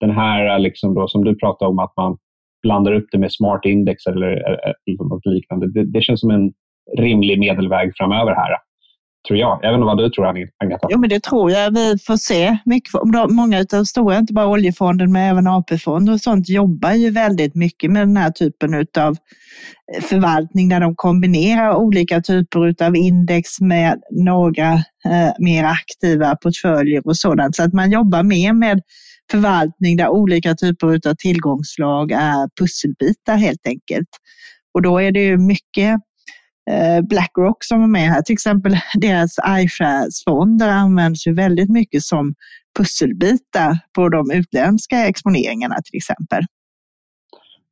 [0.01, 2.17] den här liksom då, som du pratade om, att man
[2.63, 5.73] blandar upp det med smart index eller, eller något liknande.
[5.73, 6.53] Det, det, känns som en
[6.99, 8.57] rimlig medelväg framöver här.
[9.29, 9.59] Tror jag.
[9.63, 10.89] Jag vet inte vad du tror, Agneta?
[10.91, 11.71] Jo, men det tror jag.
[11.71, 12.59] Vi får se.
[12.65, 12.91] Mycket,
[13.31, 17.55] många av de stora, inte bara oljefonden, men även AP-fonden och sånt, jobbar ju väldigt
[17.55, 19.17] mycket med den här typen av
[19.97, 24.73] eh, förvaltning där de kombinerar olika typer av index med några
[25.05, 27.57] eh, mer aktiva portföljer och sådant.
[27.57, 28.81] Så att man jobbar mer med
[29.31, 34.09] förvaltning där olika typer av tillgångslag är pusselbitar helt enkelt.
[34.75, 36.01] Och då är det ju mycket
[36.71, 38.23] eh, Blackrock som är med här.
[38.23, 42.35] Till exempel deras iShares-fonder används ju väldigt mycket som
[42.79, 46.43] pusselbitar på de utländska exponeringarna till exempel.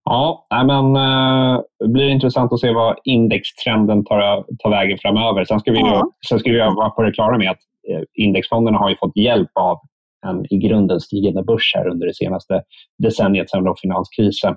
[0.05, 5.45] Ja, men eh, det blir intressant att se vad indextrenden tar, tar vägen framöver.
[5.45, 6.11] Sen ska vi, ja.
[6.29, 7.59] sen ska vi vara på det klara med att
[7.91, 9.79] eh, indexfonderna har ju fått hjälp av
[10.25, 12.63] en i grunden stigande börs här under det senaste
[13.03, 14.57] decenniet sedan finanskrisen.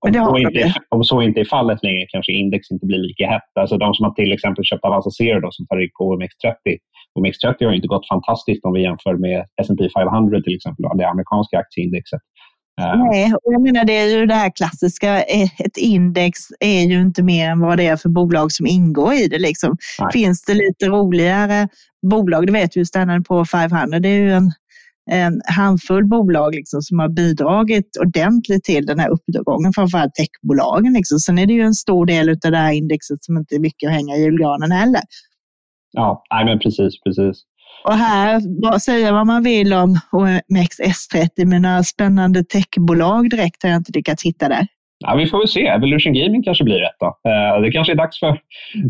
[0.00, 3.50] Om så, inte, om så inte är fallet längre kanske index inte blir lika hett.
[3.60, 6.76] Alltså de som har till exempel köpt Avanza Zero då, som tar rygg på OMX30.
[7.18, 11.58] OMX30 har inte gått fantastiskt om vi jämför med S&P 500 till exempel, det amerikanska
[11.58, 12.20] aktieindexet.
[12.80, 12.96] Eh.
[12.96, 17.22] Nej, och jag menar det är ju det här klassiska, ett index är ju inte
[17.22, 19.38] mer än vad det är för bolag som ingår i det.
[19.38, 19.76] Liksom.
[20.12, 21.68] Finns det lite roligare
[22.10, 24.52] bolag, det vet ju Standard på 500, det är ju en
[25.08, 30.92] en handfull bolag liksom som har bidragit ordentligt till den här uppgången, framförallt techbolagen.
[30.92, 31.18] Liksom.
[31.18, 33.88] Sen är det ju en stor del av det här indexet som inte är mycket
[33.88, 35.02] att hänga i julgranen heller.
[35.92, 37.42] Ja, nej, men precis, precis.
[37.84, 43.70] Och här, säga vad man vill om OMX S30, men några spännande techbolag direkt har
[43.70, 44.66] jag inte lyckats hitta där.
[45.06, 45.66] Ja, vi får väl se.
[45.66, 46.96] Evolution Gaming kanske blir rätt.
[47.00, 47.06] Då.
[47.06, 48.40] Eh, det kanske är dags för,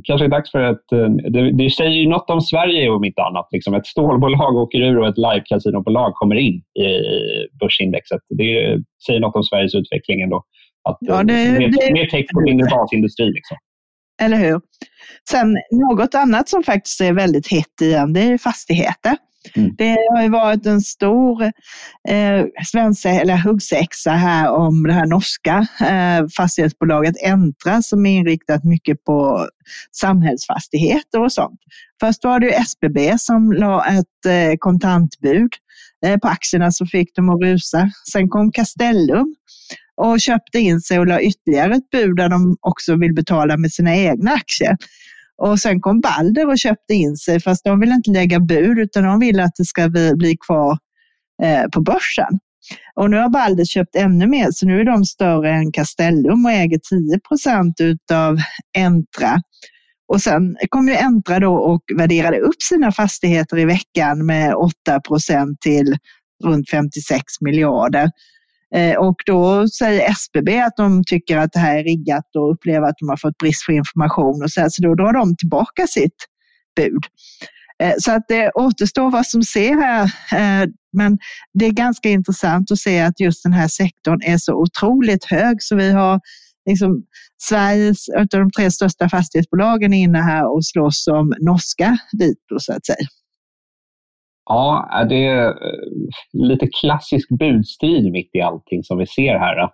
[0.05, 0.92] kanske är dags för ett...
[0.92, 3.49] Eh, det, det säger ju något om Sverige om inte annat.
[3.53, 6.88] Liksom ett stålbolag åker ur och ett live-casinobolag kommer in i
[7.61, 8.21] börsindexet.
[8.38, 10.44] Det säger något om Sveriges utveckling ändå.
[10.88, 13.27] Att, ja, det, mer, det, mer tech på mindre basindustri.
[13.27, 13.57] Liksom.
[14.23, 14.61] Eller hur?
[15.31, 19.16] Sen något annat som faktiskt är väldigt hett igen, det är fastigheter.
[19.57, 19.74] Mm.
[19.79, 21.42] Det har ju varit en stor
[22.09, 28.64] eh, svenska, eller huggsexa här om det här norska eh, fastighetsbolaget Entra som är inriktat
[28.64, 29.48] mycket på
[29.92, 31.61] samhällsfastigheter och sånt.
[32.01, 35.51] Först var det SBB som la ett eh, kontantbud
[36.07, 37.90] eh, på aktierna så fick de att rusa.
[38.12, 39.35] Sen kom Castellum
[39.96, 43.72] och köpte in sig och la ytterligare ett bud där de också vill betala med
[43.72, 44.77] sina egna aktier.
[45.42, 49.05] Och sen kom Balder och köpte in sig, fast de vill inte lägga bud utan
[49.05, 50.79] de vill att det ska bli, bli kvar
[51.42, 52.38] eh, på börsen.
[52.94, 56.51] Och nu har Balder köpt ännu mer, så nu är de större än Castellum och
[56.51, 58.38] äger 10 procent utav
[58.79, 59.37] Entra.
[60.12, 65.01] Och sen kom ju Entra då och värderade upp sina fastigheter i veckan med 8
[65.01, 65.96] procent till
[66.44, 68.11] runt 56 miljarder.
[68.74, 72.88] Eh, och då säger SBB att de tycker att det här är riggat och upplever
[72.88, 75.87] att de har fått brist på information och så, här, så då drar de tillbaka
[75.87, 76.16] sitt
[76.76, 77.04] bud.
[77.83, 80.04] Eh, så att det återstår vad som ser här.
[80.33, 81.18] Eh, men
[81.54, 85.62] det är ganska intressant att se att just den här sektorn är så otroligt hög
[85.62, 86.20] så vi har
[86.68, 87.02] liksom
[87.42, 92.87] Sveriges, av de tre största fastighetsbolagen inne här och slåss om norska dito så att
[92.87, 93.07] säga.
[94.48, 95.54] Ja, det är
[96.32, 99.70] lite klassisk budstrid mitt i allting som vi ser här.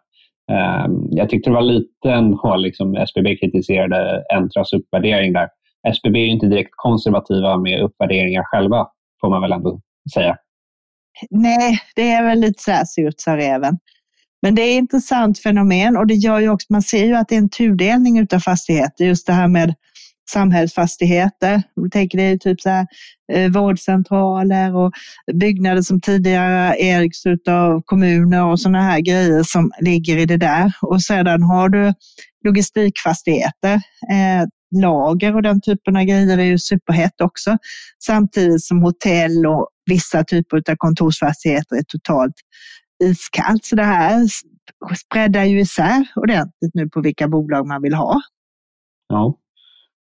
[0.52, 5.48] Ehm, jag tyckte det var liten hål, liksom SBB kritiserade Entras uppvärdering där.
[5.88, 8.87] SBB är inte direkt konservativa med uppvärderingar själva,
[9.20, 9.80] får man väl ändå
[10.14, 10.37] säga.
[11.30, 13.78] Nej, det är väl lite så här surt sa räven.
[14.42, 17.28] Men det är ett intressant fenomen och det gör ju också, man ser ju att
[17.28, 19.74] det är en tudelning av fastigheter, just det här med
[20.30, 21.62] samhällsfastigheter.
[21.74, 22.87] Jag tänker det är typ så här,
[23.32, 24.92] eh, vårdcentraler och
[25.34, 30.72] byggnader som tidigare ägs av kommuner och sådana här grejer som ligger i det där.
[30.82, 31.92] Och sedan har du
[32.44, 33.74] logistikfastigheter,
[34.10, 34.44] eh,
[34.80, 37.56] lager och den typen av grejer är ju superhett också.
[38.06, 42.34] Samtidigt som hotell och vissa typer av kontorsfastigheter är totalt
[43.04, 43.64] iskallt.
[43.64, 44.26] Så det här
[44.96, 48.20] spreadar ju isär ordentligt nu på vilka bolag man vill ha.
[49.08, 49.38] Ja.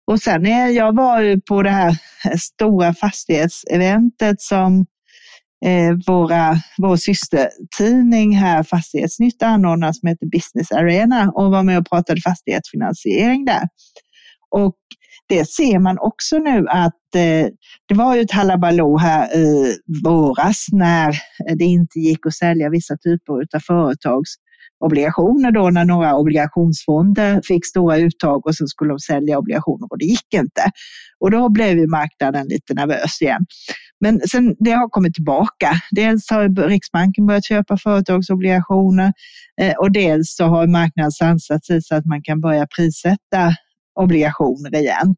[0.06, 1.96] Och sen är jag var ju på det här
[2.38, 4.86] stora fastighetseventet som
[5.64, 11.88] eh, våra, vår systertidning här, Fastighetsnytt, anordnade som heter Business Arena och var med och
[11.88, 13.68] pratade fastighetsfinansiering där.
[14.50, 14.76] Och
[15.28, 17.46] det ser man också nu att eh,
[17.88, 21.18] det var ju ett halabaloo här i våras när
[21.58, 24.30] det inte gick att sälja vissa typer av företags
[24.82, 29.98] obligationer då när några obligationsfonder fick stora uttag och så skulle de sälja obligationer och
[29.98, 30.62] det gick inte.
[31.20, 33.46] Och då blev ju marknaden lite nervös igen.
[34.00, 35.72] Men sen det har kommit tillbaka.
[35.90, 39.12] Dels har Riksbanken börjat köpa företagsobligationer
[39.60, 43.54] eh, och dels så har marknaden sansat sig så att man kan börja prissätta
[44.00, 45.14] obligationer igen.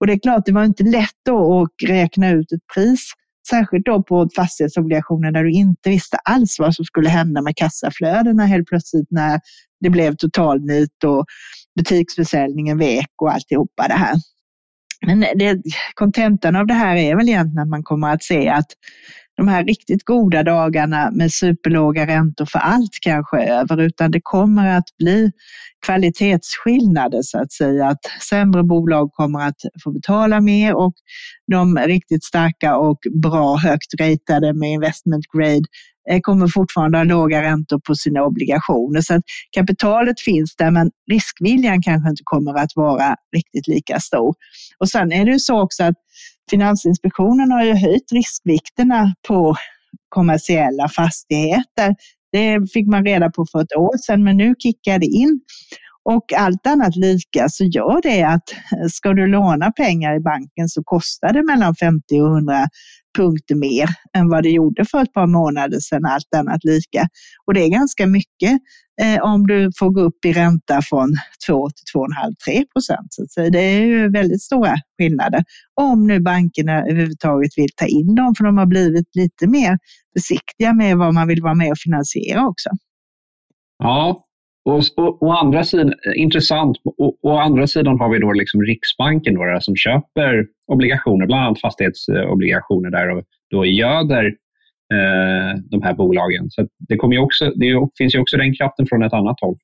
[0.00, 3.12] Och det är klart, det var inte lätt då att räkna ut ett pris
[3.50, 8.46] Särskilt då på fastighetsobligationer där du inte visste alls vad som skulle hända med kassaflödena
[8.46, 9.40] helt plötsligt när
[9.80, 11.24] det blev totalnit och
[11.76, 14.14] butiksförsäljningen vek och alltihopa det här.
[15.06, 15.24] Men
[15.94, 18.66] kontentan av det här är väl egentligen att man kommer att se att
[19.38, 24.20] de här riktigt goda dagarna med superlåga räntor för allt kanske är över, utan det
[24.22, 25.32] kommer att bli
[25.86, 27.86] kvalitetsskillnader så att säga.
[27.86, 30.92] Att sämre bolag kommer att få betala mer och
[31.50, 35.62] de riktigt starka och bra högt ratade med investment grade
[36.10, 39.00] eh, kommer fortfarande ha låga räntor på sina obligationer.
[39.00, 39.22] Så att
[39.56, 44.34] kapitalet finns där men riskviljan kanske inte kommer att vara riktigt lika stor.
[44.78, 45.96] Och sen är det ju så också att
[46.50, 49.56] Finansinspektionen har ju höjt riskvikterna på
[50.08, 51.94] kommersiella fastigheter.
[52.32, 55.40] Det fick man reda på för ett år sedan, men nu kickar det in.
[56.04, 58.42] Och allt annat lika så gör det att
[58.92, 62.66] ska du låna pengar i banken så kostar det mellan 50 och 100
[63.16, 67.08] punkter mer än vad det gjorde för ett par månader sedan, allt annat lika.
[67.46, 68.60] Och det är ganska mycket
[69.02, 71.16] eh, om du får gå upp i ränta från
[71.46, 73.08] 2 till 2,5-3 procent.
[73.28, 75.44] Så det är ju väldigt stora skillnader.
[75.80, 79.78] Om nu bankerna överhuvudtaget vill ta in dem, för de har blivit lite mer
[80.16, 82.70] försiktiga med vad man vill vara med och finansiera också.
[83.78, 84.27] Ja,
[84.68, 88.62] och, och, å andra sidan, eh, intressant, å, å andra sidan har vi då liksom
[88.62, 94.24] Riksbanken då, som köper obligationer, bland annat fastighetsobligationer där och då göder
[94.94, 96.50] eh, de här bolagen.
[96.50, 99.58] Så det, kommer också, det finns ju också den kraften från ett annat håll.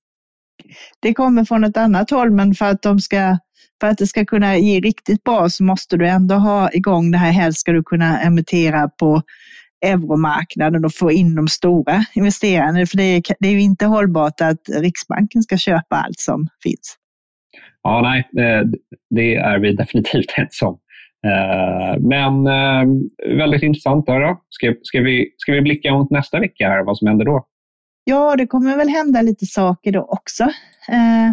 [1.00, 3.38] Det kommer från ett annat håll, men för att, de ska,
[3.80, 7.18] för att det ska kunna ge riktigt bra så måste du ändå ha igång det
[7.18, 7.32] här.
[7.32, 9.22] Helst ska du kunna emittera på
[9.86, 12.86] euromarknaden och få in de stora investerarna.
[12.86, 16.96] För det är, det är ju inte hållbart att Riksbanken ska köpa allt som finns.
[17.82, 18.28] Ja, nej,
[19.10, 20.78] det är vi definitivt ensamma om.
[21.24, 24.06] Eh, men eh, väldigt intressant.
[24.06, 24.40] Då.
[24.48, 27.46] Ska, ska, vi, ska vi blicka mot nästa vecka, här, vad som händer då?
[28.04, 30.42] Ja, det kommer väl hända lite saker då också.
[30.88, 31.32] Eh,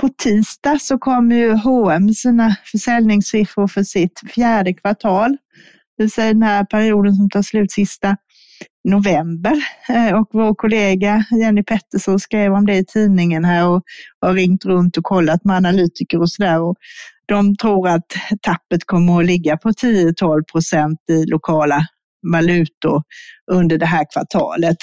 [0.00, 5.36] på tisdag så kommer ju H&M sina försäljningssiffror för sitt fjärde kvartal
[5.98, 8.16] det vill säga den här perioden som tar slut sista
[8.88, 9.54] november.
[9.88, 13.82] Eh, och vår kollega Jenny Pettersson skrev om det i tidningen här och
[14.20, 16.58] har ringt runt och kollat med analytiker och sådär.
[17.26, 18.06] De tror att
[18.42, 21.86] tappet kommer att ligga på 10-12 procent i lokala
[22.32, 23.02] valutor
[23.52, 24.76] under det här kvartalet.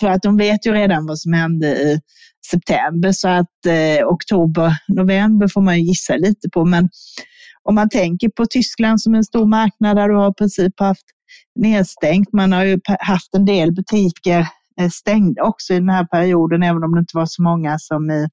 [0.00, 2.00] För att de vet ju redan vad som hände i
[2.50, 6.64] september så att eh, oktober, november får man gissa lite på.
[6.64, 6.88] Men
[7.64, 11.06] om man tänker på Tyskland som en stor marknad där du har i princip haft
[11.54, 12.32] nedstängt.
[12.32, 14.48] Man har ju haft en del butiker
[14.80, 18.10] eh, stängda också i den här perioden, även om det inte var så många som
[18.10, 18.28] i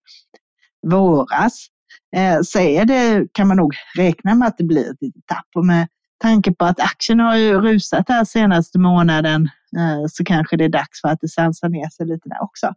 [0.88, 1.68] våras.
[2.16, 5.48] Eh, så är det, kan man nog räkna med att det blir ett litet tapp.
[5.56, 5.88] Och med
[6.22, 10.70] tanke på att aktien har ju rusat här senaste månaden eh, så kanske det är
[10.70, 12.74] dags för att det sansar ner sig lite där också.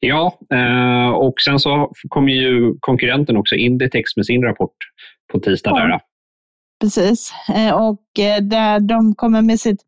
[0.00, 0.38] Ja,
[1.16, 4.76] och sen så kommer ju konkurrenten också Inditex med sin rapport
[5.32, 5.70] på tisdag.
[5.70, 6.00] Ja, där.
[6.80, 9.80] Precis, eh, och eh, där de kommer med sitt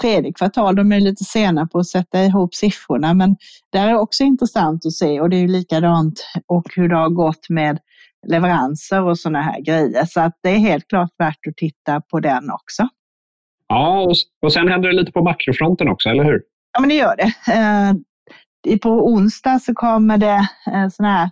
[0.00, 0.76] tredje kvartal.
[0.76, 3.36] De är lite sena på att sätta ihop siffrorna, men
[3.72, 7.08] det är också intressant att se och det är ju likadant och hur det har
[7.08, 7.78] gått med
[8.26, 10.04] leveranser och sådana här grejer.
[10.04, 12.88] Så att det är helt klart värt att titta på den också.
[13.68, 16.42] Ja, och, och sen händer det lite på makrofronten också, eller hur?
[16.72, 17.32] Ja, men det gör det.
[18.82, 21.30] På onsdag så kommer det eh, sådana här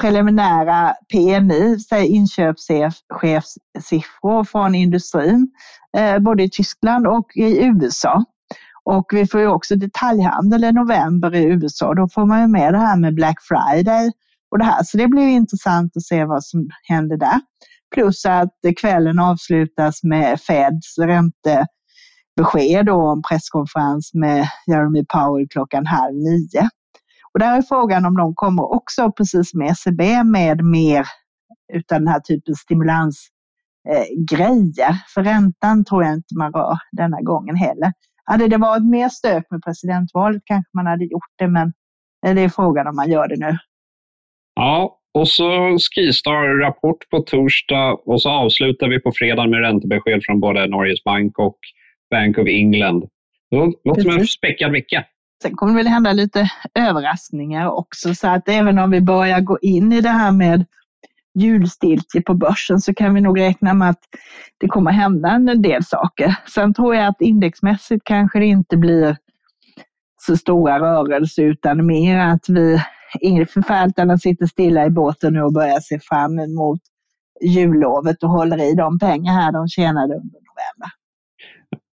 [0.00, 1.76] preliminära PMI,
[2.06, 5.50] inköpschefssiffror från industrin,
[5.96, 8.24] eh, både i Tyskland och i USA.
[8.84, 11.94] Och vi får ju också detaljhandel i november i USA.
[11.94, 14.12] Då får man ju med det här med Black Friday
[14.50, 14.82] och det här.
[14.84, 17.40] Så det blir intressant att se vad som händer där.
[17.94, 20.98] Plus att kvällen avslutas med Feds
[22.38, 26.68] besked om presskonferens med Jeremy Powell klockan halv nio.
[27.32, 31.06] Och där är frågan om de kommer också, precis som ECB, med mer
[31.72, 34.90] utan den här typen stimulansgrejer.
[34.90, 37.92] Eh, För räntan tror jag inte man rör denna gången heller.
[38.24, 41.72] Hade det varit mer stök med presidentvalet kanske man hade gjort det, men
[42.22, 43.58] det är frågan om man gör det nu.
[44.54, 50.40] Ja, och så Skistar-rapport på torsdag och så avslutar vi på fredag med räntebesked från
[50.40, 51.58] både Norges Bank och
[52.10, 53.04] Bank of England.
[53.50, 55.04] Det låter som en späckad vecka.
[55.42, 59.58] Sen kommer det väl hända lite överraskningar också, så att även om vi börjar gå
[59.62, 60.64] in i det här med
[61.34, 64.02] julstiltje på börsen så kan vi nog räkna med att
[64.58, 66.36] det kommer hända en del saker.
[66.54, 69.16] Sen tror jag att indexmässigt kanske det inte blir
[70.20, 72.80] så stora rörelser utan mer att vi
[73.48, 76.80] förfältarna sitter stilla i båten nu och börjar se fram emot
[77.40, 80.47] jullovet och håller i de pengar här de tjänade under.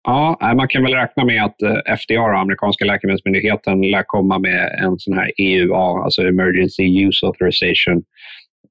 [0.04, 4.98] Ja, man kan väl räkna med att eh, FDA, amerikanska läkemedelsmyndigheten, lär komma med en
[4.98, 8.02] sån här EUA, alltså Emergency Use Authorization,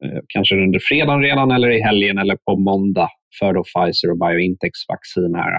[0.04, 3.10] eh, kanske under fredagen redan eller i helgen eller på måndag
[3.40, 5.54] för då Pfizer och Biointex vaccin här.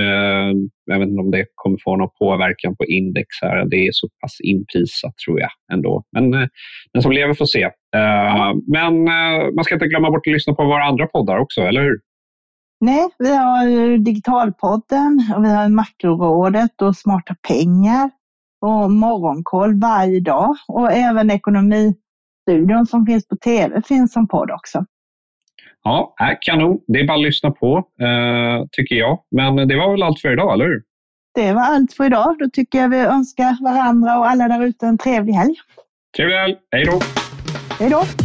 [0.00, 3.64] Ehm, jag vet inte om det kommer få någon påverkan på index här.
[3.64, 6.02] Det är så pass inprisat tror jag ändå.
[6.12, 6.48] Men eh,
[6.92, 7.62] den som lever får se.
[7.96, 9.04] Ehm, men
[9.54, 11.98] man ska inte glömma bort att lyssna på våra andra poddar också, eller hur?
[12.84, 18.10] Nej, vi har Digitalpodden och vi har Makrorådet och Smarta pengar
[18.60, 24.84] och Morgonkoll varje dag och även Ekonomistudion som finns på tv finns som podd också.
[25.82, 26.80] Ja, kanon.
[26.86, 29.18] Det är bara att lyssna på, eh, tycker jag.
[29.30, 30.82] Men det var väl allt för idag, eller hur?
[31.34, 32.36] Det var allt för idag.
[32.38, 35.54] Då tycker jag vi önskar varandra och alla där ute en trevlig helg.
[36.16, 36.56] Trevlig helg.
[36.70, 37.00] Hej då!
[37.78, 38.23] Hej då!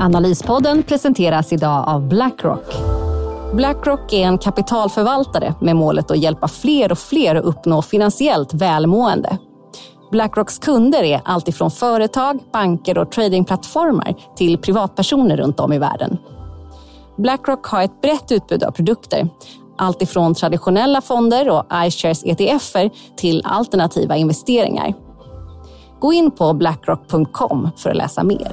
[0.00, 2.74] Analyspodden presenteras idag av Blackrock.
[3.54, 9.38] Blackrock är en kapitalförvaltare med målet att hjälpa fler och fler att uppnå finansiellt välmående.
[10.10, 16.18] Blackrocks kunder är alltifrån företag, banker och tradingplattformar till privatpersoner runt om i världen.
[17.16, 19.28] Blackrock har ett brett utbud av produkter.
[19.78, 24.94] Alltifrån traditionella fonder och iShares ETFer till alternativa investeringar.
[26.00, 28.52] Gå in på blackrock.com för att läsa mer.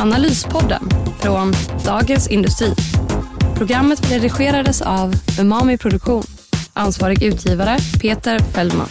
[0.00, 0.88] Analyspodden
[1.20, 1.52] från
[1.84, 2.74] Dagens Industri.
[3.56, 6.22] Programmet redigerades av Umami Produktion.
[6.72, 8.88] Ansvarig utgivare Peter Fellman.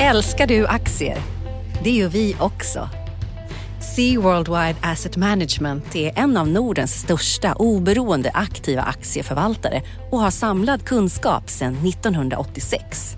[0.00, 1.18] Älskar du aktier?
[1.84, 2.88] Det gör vi också.
[3.96, 10.84] Sea Worldwide Asset Management är en av Nordens största oberoende aktiva aktieförvaltare och har samlad
[10.84, 13.16] kunskap sedan 1986.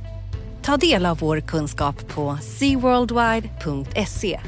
[0.66, 4.40] Ta del av vår kunskap på seaworldwide.se.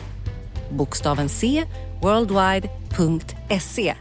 [0.70, 1.64] Bokstaven C,
[2.02, 3.94] worldwide.se